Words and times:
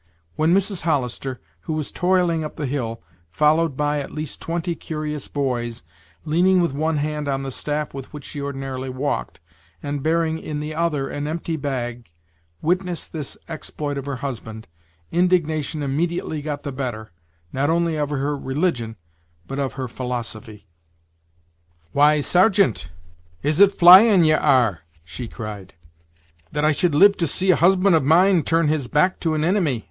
When 0.35 0.51
Mrs. 0.51 0.81
Hollister, 0.81 1.39
who 1.59 1.73
was 1.73 1.91
toiling 1.91 2.43
up 2.43 2.55
the 2.55 2.65
hill, 2.65 3.03
followed 3.29 3.77
by 3.77 3.99
at 3.99 4.09
least 4.11 4.41
twenty 4.41 4.73
curious 4.73 5.27
boys, 5.27 5.83
leaning 6.25 6.59
with 6.59 6.73
one 6.73 6.97
hand 6.97 7.27
on 7.27 7.43
the 7.43 7.51
staff 7.51 7.93
with 7.93 8.11
which 8.11 8.23
she 8.23 8.41
ordinarily 8.41 8.89
walked, 8.89 9.39
and 9.83 10.01
bearing 10.01 10.39
in 10.39 10.59
the 10.59 10.73
other 10.73 11.07
an 11.07 11.27
empty 11.27 11.55
bag, 11.55 12.09
witnessed 12.63 13.13
this 13.13 13.37
exploit 13.47 13.95
of 13.95 14.07
her 14.07 14.15
husband, 14.15 14.67
indignation 15.11 15.83
immediately 15.83 16.41
got 16.41 16.63
the 16.63 16.71
better, 16.71 17.11
not 17.53 17.69
only 17.69 17.95
of 17.95 18.09
her 18.09 18.35
religion, 18.35 18.95
but 19.45 19.59
of 19.59 19.73
her 19.73 19.87
philosophy. 19.87 20.65
"Why, 21.91 22.21
sargeant! 22.21 22.89
is 23.43 23.59
it 23.59 23.71
flying 23.71 24.23
ye 24.23 24.31
are?" 24.33 24.79
she 25.03 25.27
cried 25.27 25.75
"that 26.51 26.65
I 26.65 26.71
should 26.71 26.95
live 26.95 27.15
to 27.17 27.27
see 27.27 27.51
a 27.51 27.55
husband 27.55 27.95
of 27.95 28.03
mine 28.03 28.41
turn 28.41 28.67
his 28.67 28.89
hack 28.91 29.19
to 29.19 29.35
an 29.35 29.43
inimy! 29.43 29.79